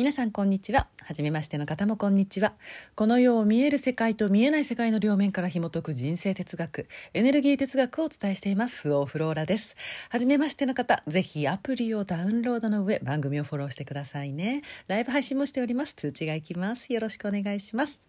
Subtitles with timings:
[0.00, 0.86] 皆さんこんにちは。
[1.02, 2.54] 初めましての方もこんにちは。
[2.94, 8.90] この世を見える世界と見えない世界の両面から紐解く人生哲学エネルギー哲学をお伝えしています。
[8.90, 9.76] オフローラです。
[10.08, 14.62] 初めましての方ぜひアプリをダウンロードの上番組をフォローしてくださいね。
[14.88, 15.92] ライブ配信もしております。
[15.92, 16.90] 通知がいきます。
[16.90, 18.00] よろしくお願いします。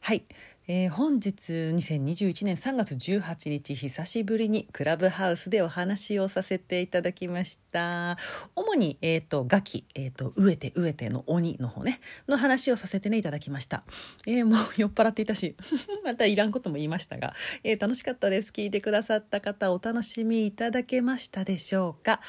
[0.00, 0.24] はい。
[0.68, 8.18] えー、本日2021年3月18日久しぶりにクラブハウスでお話をさせていただきました。
[8.56, 13.84] 主に、えーと、ガキ、えーと、飢えて飢えての鬼の方ねの話をさせてねいただきました、
[14.26, 15.54] えー、もう酔っ払っていたし
[16.02, 18.50] またいらんことも言いましたが、えー、楽しかったです。
[18.50, 22.20] 聞いてくださった方お楽しみいただけましたでしょうか、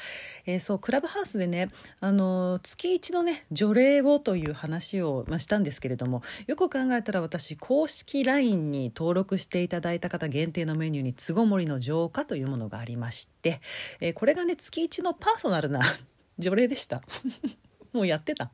[0.46, 13.62] えそうクラブハウスでねあの月1のね除霊をという話を、まあ、したんですけれどもよく考えたら私公式 LINE に登録していただいた方限定のメニューにつごもりの浄化というものがありまして、
[14.00, 15.80] えー、これがね月1のパーソナルな
[16.38, 17.02] 除霊でした。
[17.92, 18.52] もうやってた。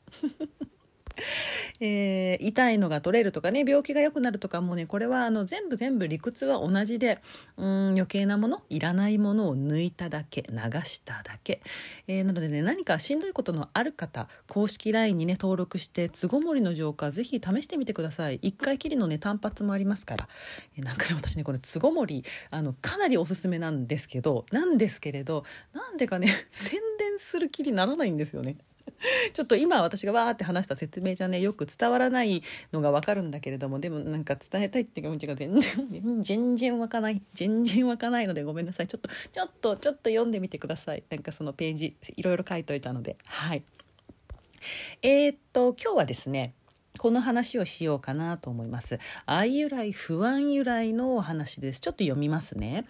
[1.80, 7.20] えー、痛いのが取れるとかね病気が良くなるとかもうねこれはあの全部全部理屈は同じで
[7.56, 11.60] うん余計なものいらないものを抜いただけ流しただけ、
[12.06, 18.38] えー、なのでね何かしんどいことのある方公式 LINE にね登録してつごもりの浄化ぜひ試してみてください。
[18.40, 20.28] 1回きりのね単発もありますから、
[20.76, 28.56] えー、なんかね私ねこれつごもりあのかなりおすすめなんですけどなんですけれどなんでかね 宣伝する気にならないんですよね。
[29.32, 32.42] ちょっと今私がわーって話した説明じゃねよく伝わらない
[32.72, 38.86] のがわかるんだけれどもでもなんか伝えたいって気持ちが全然全然湧かない全然湧かないのでごめんなさい。
[38.86, 41.02] ちょっとちょっとちょっと読んでみてください。
[41.10, 43.16] なんかそのページいろいろ書いといたので。
[43.26, 43.62] はい。
[45.02, 46.54] えー、っと今日はですね
[46.96, 49.00] この話をしようかなと思います。
[49.26, 51.80] 愛由来、不安由来のお話です。
[51.80, 52.86] ちょっと読みますね。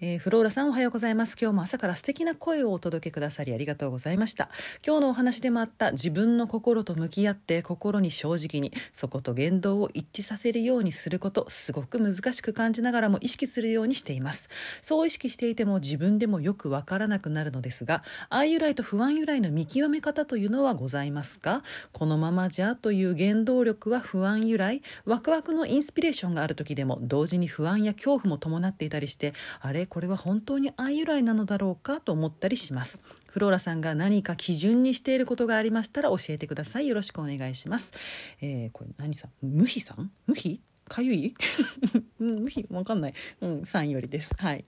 [0.00, 1.38] えー、フローラさんおはようございます。
[1.40, 4.50] 今日も朝から素敵な声をお届けくださりありがとうございました。
[4.86, 14.50] 今日のお話でもあった自分の心と向き合って心に正直にそこと言動を一致させるようにすること、すごく難しく感じながらも意識するようにしています。
[14.82, 21.62] そう意識していても自分でもよくわからなくなるのですが、愛由来と不安由来の見極め方というのはございますか？
[21.92, 33.00] このままじゃという言動動力は不安由来ワクワクのインスピレーションがある時でも同時に不安や恐怖も伴っていたりしてあれこれは本当に愛由来なのだろうかと思ったりします。
[33.28, 36.88] フローラさんが何か基準にしていることがありましたら教えてください。
[36.88, 37.92] よろしくお願いします、
[38.40, 39.30] えー、これ何さん？
[39.46, 40.10] 無比さん？
[40.26, 41.34] 無比かゆい？
[42.18, 43.14] 無比わかんない。
[43.40, 44.30] うん3よりです。
[44.38, 44.64] はい。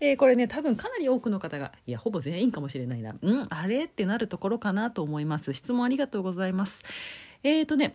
[0.00, 3.16] えー、これね多分かなり多くの方がいやほぼ全員かもしれないな。
[3.20, 3.84] うんあれ？
[3.84, 5.52] ってなるところかなと思います。
[5.52, 6.84] 質問ありがとうございます。
[7.42, 7.92] えっ、ー、とね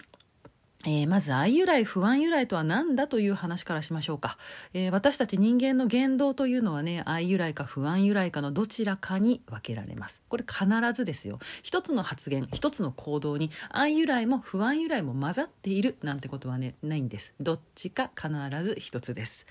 [0.86, 4.38] えー、まず愛由来不安由来とは何だという話からしましょうか、
[4.74, 10.22] えー、私たち人間の言動というのはね愛由来か不安由来かのどちらかに分けられます。
[10.28, 11.40] これ必ずですよ。
[11.62, 17.34] 一つの発言一つの行動に愛由来も不安由来も混ざっているなんてことはねないんです。
[17.40, 18.30] どっちか必
[18.64, 19.46] ず一つです。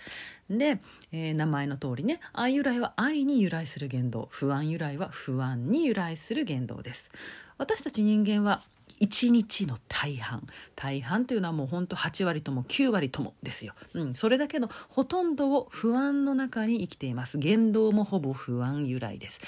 [0.50, 0.80] で、
[1.12, 7.10] えー、名前の通りね愛由来は愛に由来する言動不安由来は不安に由来する言動です。
[7.56, 8.60] 私たち人間は
[9.00, 10.46] 1日の大半。
[10.76, 17.38] 大半というのはもうほんと8割とも9割ともですよ、うん、それだけのほとんどを不安の中に生きています。
[17.38, 19.40] 言動もほぼ不安由来です。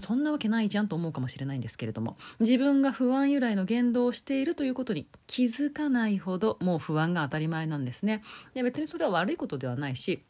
[0.00, 2.16] そんなわけないじゃんと思うかもしれないんですけれども。
[2.40, 8.22] 自分が不安由来の言動をしているということに気づかないほどもう不安が当たり前なんですね。
[8.54, 10.22] で別にそれは悪いことではないし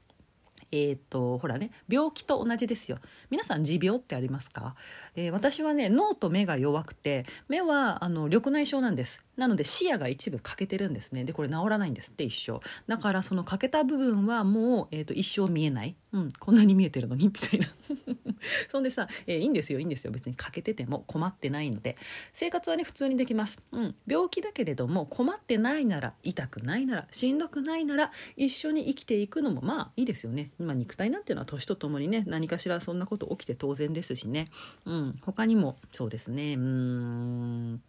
[0.73, 2.99] えーと、ほらね病気と同じですよ。
[3.31, 4.75] 皆さん持病ってありますか、
[5.15, 9.26] えー、私はね脳と目が弱くて目はあの緑内障なんです。
[9.37, 11.25] なので視野が一部欠けてるんですね。
[11.25, 12.61] でこれ治らないんですって一生。
[12.87, 17.69] だからその欠けた部分はもう、えーと、一生見えない、うん、こんなに見えてるのにみたいな。
[18.71, 20.13] そんでさ、えー、いいんですよいいんですよ。
[20.13, 21.97] 別に欠けてても困ってないので。
[22.33, 30.51] 生活はね普通にできます、うん、病気だけれども困ってないなら痛くないならしんどくないなら一緒に生きていくのもまあいいですよね。
[30.59, 34.49] 今肉体なんていうのは年とともにね何かしらそんなこと起きて当然ですしね、
[34.85, 36.55] うん、他にもそうですね。
[36.55, 37.83] うん。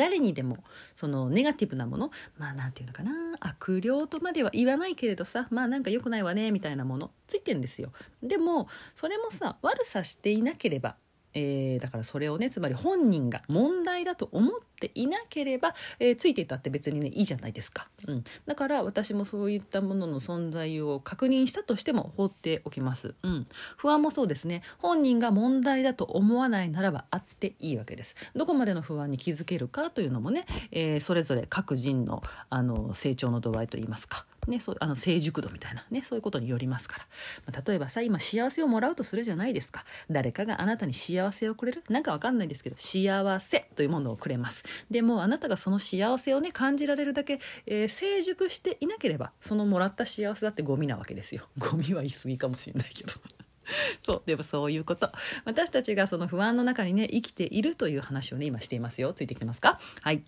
[0.00, 0.64] 誰にでも
[0.94, 7.92] そのネガティブなものまあ何て言うのかな悪霊とまでは言わないけれどさまあなんか良くないわねみたいなものついてんですよ。
[8.22, 10.96] でもそれもさ悪さしていなければ
[11.34, 23.46] えー、だからそれをねつまり本人が問題だと思っていなければ、えー、ついていたって別にねいいじゃないですか、うん、だから私もそういったものの存在を確認したとしても放っておきます、うん、
[23.76, 24.62] 不安もそうですね。
[24.78, 28.14] 本人が問題だと思わないならばあっていいわけです。
[28.34, 34.26] どこまでの不安に気づけるかというのもね、えー、それぞれ各人のあの成長の度合いといいますか。
[34.48, 37.06] ね、そうあの成熟度みたいな、ね、そういうことによりますから、
[37.52, 39.84] まあ、例えばさ今幸せをもらうとするじゃないですか。
[40.10, 41.84] 誰かがあなたに幸幸せをくれる？
[41.88, 44.64] なんかわかんないですけど幸せというものをくれます。
[44.90, 51.48] でもあなたがその幸せをね感じられるだけ、えー、成熟していなければそのもらった幸せだってゴミなわけですよ。
[51.58, 53.12] ゴミは言い過ぎかもしれないけど。
[54.04, 55.10] そうでもそういうこと。
[55.44, 59.12] 私たちがその不安の中にね生きているという話をね今していますよ。
[59.12, 59.78] ついてきてますか？
[60.00, 60.24] はい。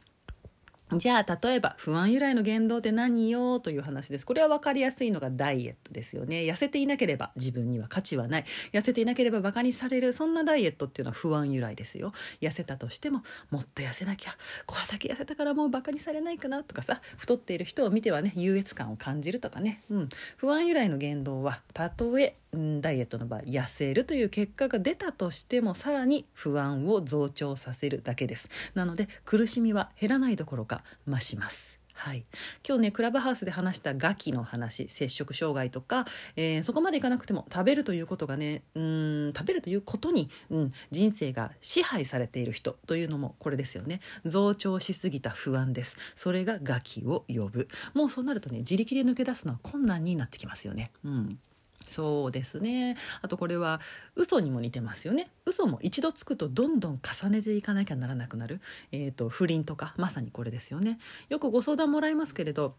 [0.98, 4.26] じゃあ例えば不安由来の言動って何よという話です。
[4.26, 6.40] これは分かりやすいのがダイエットですよね。
[6.40, 8.44] 痩せていなければ自分には価値はない。
[8.72, 10.12] 痩せていなければバカにされる。
[10.12, 12.12] そんなダイエットっていうのは不安由来ですよ。
[12.40, 14.36] 痩せたとしてももっと痩せなきゃ。
[14.66, 17.00] これだけ痩せたからもうバカにされないかなとかさ。
[17.16, 28.50] 太っている人を見てはね優越感を感じるとかね、うん、不安由来の言動はたとえダイエットの場合痩せるという結果が出たとしてもさらに不安を増長させるだけです。
[28.74, 31.82] なので苦しみは減らないどころか増します。
[31.94, 32.24] はい、
[32.66, 44.00] 今日ねクラブハウスで話した餓鬼の話摂食障害とか、えー、そこまでいかなくても食べるということがねうん食べるということに、うん、人生が支配されている人というのもこれですよね。
[44.24, 45.96] 増長しすぎた不安です。
[46.16, 47.68] それが餓鬼を呼ぶ。
[47.94, 50.90] もうそうなるとね自力で抜け出すのは困難になってきますよね。
[51.04, 51.38] うん。
[51.84, 52.96] そうですね。
[53.20, 53.80] あとこれは
[54.14, 55.28] 嘘にも似てますよね。
[55.46, 58.60] 嘘も一度つくとどんどん重ねていかなきゃならなくなる、
[58.92, 60.98] えーと、不倫とかまさにこれですよね。
[61.28, 62.76] よくご相談もらいますけれど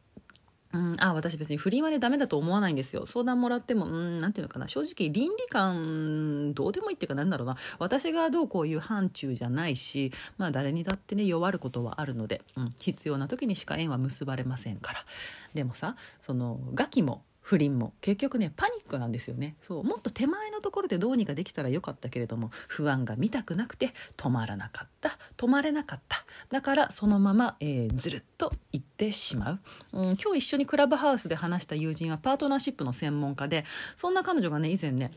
[0.73, 3.05] うん、あ私別に不倫はねダメだと思わないんですよ。
[3.05, 4.67] 相談もらってもうんなんていうのかな。
[4.67, 7.57] 正直倫理観どうでもいいっていうかなんだろうな。
[7.77, 15.05] 私がどうこういう範疇じゃないしまあ誰にだってね弱ることはあるので、うん、必要な時にしか縁は結ばれませんから。
[15.53, 17.93] でもさそのガキも不倫も。
[18.01, 19.55] 結局ねパニックなんですよね。
[19.61, 19.83] そう。
[19.83, 25.19] もっと手前のところでどうにかできたらよかったけれども不安が見たくなくて止まらなかった。
[25.37, 26.25] 止まれなかった。
[26.49, 29.59] だからそのまま、えー、ずるっと行ってしまう、
[29.91, 33.65] うん、今日一緒にクラブハウスで話した友人はパートナーシップの専門家で
[33.95, 35.11] そんな彼女がね以前ね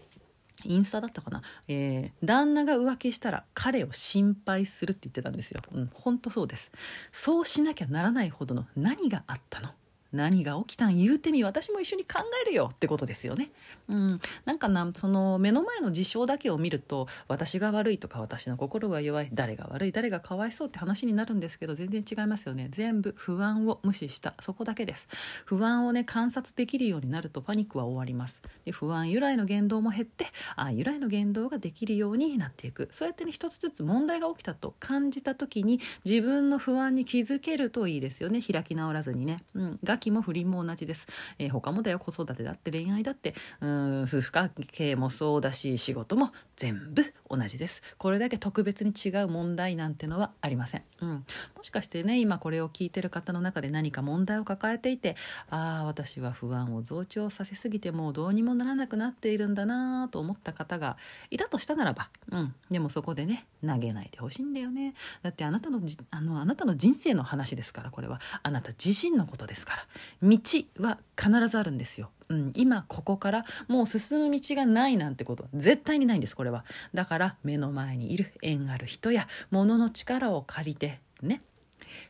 [0.65, 5.63] インスタだったかな、えー、旦那が浮気したら彼を心配するって言ってたんですよ。
[5.73, 6.71] うん、本当そうです。
[7.13, 9.71] そうしなきゃならないほどの何があったの？
[10.13, 13.51] 何が起きたん言うてみ私も一緒に考えるよってことですよね。
[13.89, 22.69] うん、なんかなその目の前の事象だけを見ると私が悪いとか私の心が弱い誰が悪い誰がかわいそうって話になるんですけど全然違いますよね。
[22.71, 25.09] 全部不安を無視したそこだけです。
[25.45, 28.43] 不安をね観察できるようになるとパニックは終わります。
[28.65, 30.27] で不安由来の言動も減って
[30.57, 32.89] あ由来の言動ができるようになっていく。
[32.91, 38.41] そうやってね一つずつ問題が起きたと感じた時に自分の不安に気づけるといいですよね。
[38.41, 41.07] 開き直らずにね、うん、ガキも不倫も同じです、
[41.39, 41.99] えー、他もだよ。
[41.99, 43.35] 子育てだって恋愛だって。
[43.61, 47.83] うん夫婦関係もそうだし仕事も全部同じです。
[47.97, 51.09] これだけ特別に違う問題なんてのはありません、うん、
[51.57, 55.17] もしかしてね今これを聞いてる方の中で何か問題を抱えていて
[55.51, 60.97] ああ私は不安を増長させすぎてもうどうにもならなくなっているんだなと思った方が
[61.31, 64.95] いたとしたならば、うん、でもそこでね投げないでほしいんだよね。
[65.23, 68.21] だってあなたのあのあなたの人生の話ですからこれは。
[68.43, 69.86] あなた自身のことですから。
[70.23, 70.39] 道
[70.79, 72.11] は必ずあるんですよ。
[72.29, 75.45] うん、今ここからもう進む道がないなんてこと。
[75.45, 76.65] は絶対にないんですこれは。
[76.93, 81.43] だから目の前にいる縁ある人や物の力を借りてね。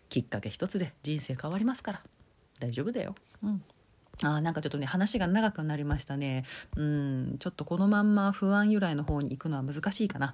[0.09, 2.03] きっかけ一つで人生変わりますから。
[2.59, 3.15] 大丈夫だよ。
[3.43, 3.63] うん。
[4.23, 6.45] あなんかちょっとね話が長くなりましたね。
[6.77, 10.33] うんちょっとこのまんま不安由来の方に行くのは難しいかな、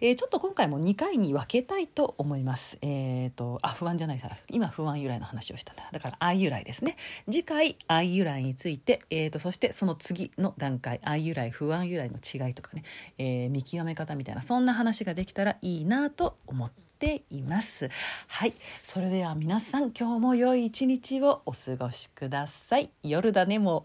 [0.00, 2.78] えー、ちょっと今回も2回に分けたいと思います。
[2.80, 4.28] えっ、ー、とあ不安じゃないさ。
[4.50, 5.88] 今不安由来の話をしたんだ。
[5.92, 6.96] だから愛由来ですね。
[7.30, 12.84] 次回愛由来について、えーと、そしてその次の段階愛由来不安由来の違いとかね、
[13.18, 17.90] えー、見極め方みたいなそんな話ができたらいいなと思ってています。
[18.26, 18.54] はい。
[18.82, 22.90] それでは皆さん今日も良い一日をお過ごしください。
[23.02, 23.84] 夜だねも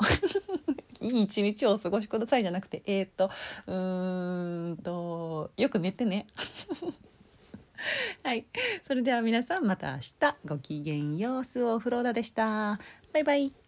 [1.02, 1.04] う。
[1.06, 3.30] いい一日をお過ごしくださいじゃなくてえっ、ー、と
[3.68, 6.28] うーんとよく寝てね。
[8.24, 8.46] はい。
[8.84, 10.36] それでは皆さんまた明日。
[10.46, 11.44] ごきげんよう。
[11.44, 12.80] スオフローラでした。
[13.12, 13.63] バイバイ。